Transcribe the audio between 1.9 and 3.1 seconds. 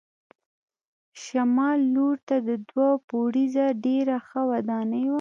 لور ته دوه